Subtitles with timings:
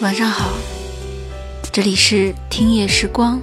[0.00, 0.52] 晚上好，
[1.70, 3.38] 这里是听夜时光，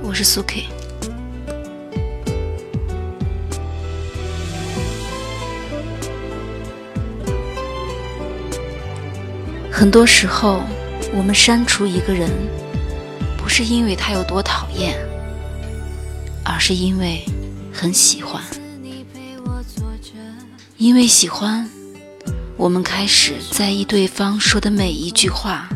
[0.00, 0.62] 我是苏 K。
[9.72, 10.62] 很多时候，
[11.12, 12.30] 我们删除一个人，
[13.36, 14.96] 不是因为他有多讨厌，
[16.44, 17.24] 而是因为
[17.72, 18.40] 很喜欢。
[20.76, 21.68] 因为喜欢，
[22.58, 25.68] 我们开始在意对方说的每一句话，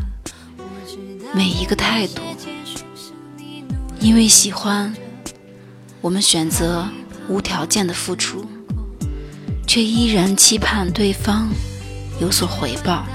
[1.32, 2.20] 每一个态度。
[4.00, 4.92] 因为喜欢，
[6.00, 6.88] 我们选择
[7.28, 8.44] 无条件的付出，
[9.64, 11.48] 却依然期盼对方
[12.20, 13.06] 有所回报。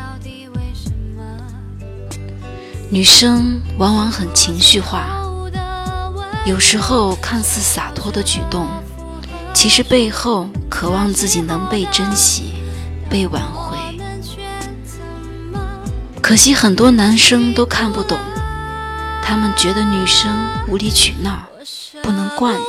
[2.90, 5.10] 女生往往很情绪化，
[6.46, 8.66] 有时候看似洒脱的举动，
[9.54, 12.54] 其实背后渴望自己能被珍惜、
[13.10, 13.57] 被挽。
[16.28, 18.20] 可惜很多男生都看不懂，
[19.24, 20.30] 他们觉得女生
[20.68, 21.42] 无理取闹，
[22.04, 22.62] 不能惯着，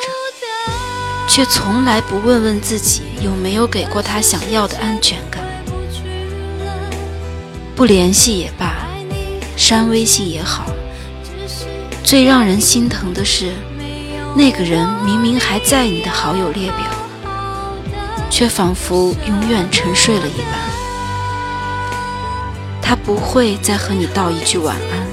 [1.26, 5.42] 却从来不问问自己有没有给过他想要的安全感。
[7.74, 8.76] 不联系也罢。
[9.56, 10.66] 删微信也好，
[12.04, 13.52] 最让人心疼的是，
[14.36, 16.86] 那个人明明还在你的好友列表，
[18.30, 20.67] 却仿佛永远沉睡了一般。
[22.88, 25.06] 他不会再和你道一句晚安，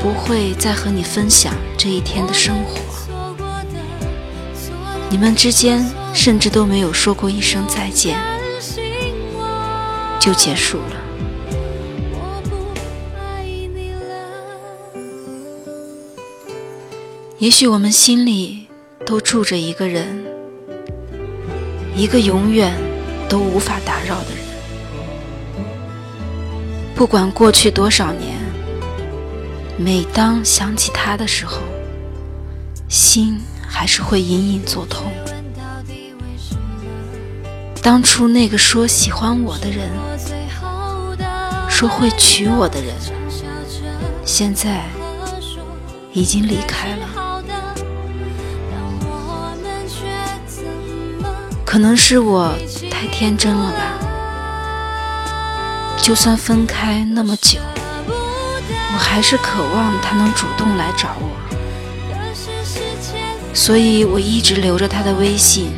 [0.00, 2.80] 不会再和你分享这一天的生活，
[5.10, 8.16] 你们之间甚至都没有说过一声再见，
[10.20, 10.96] 就结束了。
[17.38, 18.68] 也许我们心里
[19.04, 20.24] 都住着一个人，
[21.96, 22.72] 一个永远
[23.28, 24.41] 都无法打扰的人。
[27.02, 28.38] 不管过去多少年，
[29.76, 31.58] 每当想起他的时候，
[32.88, 35.10] 心还是会隐隐作痛。
[37.82, 39.90] 当初那个说喜欢我的人，
[41.68, 42.94] 说会娶我的人，
[44.24, 44.84] 现在
[46.12, 47.42] 已经离开了。
[51.64, 52.54] 可能是我
[52.88, 53.91] 太天真了吧。
[56.02, 57.60] 就算分开那么久，
[58.92, 61.30] 我还是渴望他能主动来找我，
[63.54, 65.70] 所以我一直留着他的微信，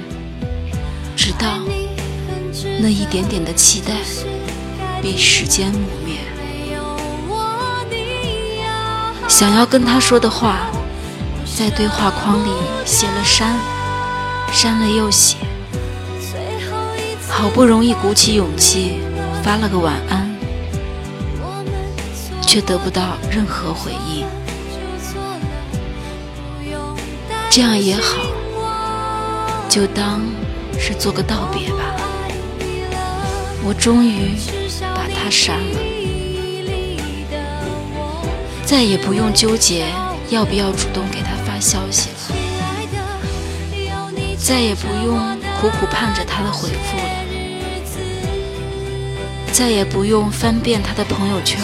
[1.15, 1.59] 直到
[2.81, 3.93] 那一点点的期待
[5.03, 6.17] 被时间磨灭。
[9.29, 10.69] 想要跟他说的话，
[11.55, 12.51] 在对话框里
[12.87, 13.59] 写了删，
[14.51, 15.37] 删了又写。
[17.29, 19.01] 好不容易鼓起勇气
[19.45, 20.35] 发了个晚安，
[22.41, 24.27] 却得不到任何回应。
[27.51, 28.25] 这样也好，
[29.69, 30.23] 就当
[30.81, 31.95] 是做个道别吧。
[33.63, 34.31] 我终于
[34.81, 35.79] 把他删了，
[38.65, 39.85] 再也不用纠结
[40.31, 42.17] 要不要主动给他发消息了，
[44.39, 47.34] 再也不用苦苦盼着他的回复了。
[49.57, 51.61] 再也不用翻遍他的朋友圈，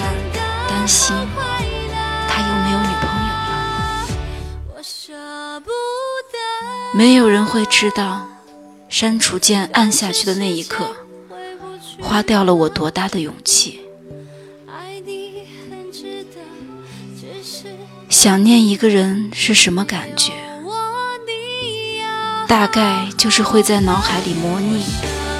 [0.68, 1.12] 担心
[2.28, 3.60] 他又没有女朋友了。
[6.94, 8.28] 没有人会知道，
[8.88, 10.94] 删除键按下去的那一刻，
[12.00, 13.80] 花掉了我多大的勇气。
[18.08, 20.32] 想念一个人是什么感觉？
[22.46, 24.84] 大概就是会在脑海里模拟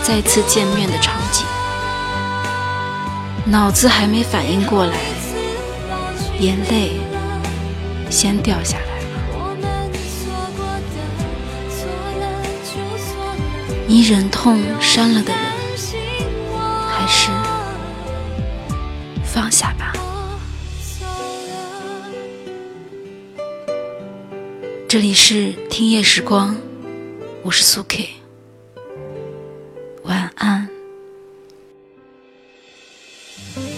[0.03, 1.47] 再次见面的场景。
[3.47, 4.97] 脑子还没反应过来，
[6.39, 6.93] 眼泪
[8.09, 8.91] 先掉下来了。
[13.87, 15.43] 你忍痛删了的人，
[16.89, 17.31] 还是
[19.25, 19.93] 放下吧。
[24.87, 26.57] 这里是听夜时光，
[27.43, 28.20] 我是苏 K。
[33.55, 33.70] Bye.